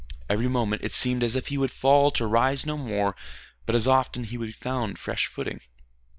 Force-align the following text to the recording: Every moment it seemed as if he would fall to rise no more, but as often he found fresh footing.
Every 0.27 0.47
moment 0.47 0.81
it 0.83 0.93
seemed 0.93 1.21
as 1.23 1.35
if 1.35 1.49
he 1.49 1.59
would 1.59 1.69
fall 1.69 2.09
to 2.09 2.25
rise 2.25 2.65
no 2.65 2.75
more, 2.75 3.15
but 3.67 3.75
as 3.75 3.87
often 3.87 4.23
he 4.23 4.51
found 4.51 4.97
fresh 4.97 5.27
footing. 5.27 5.61